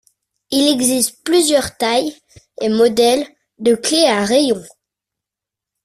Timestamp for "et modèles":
2.59-3.23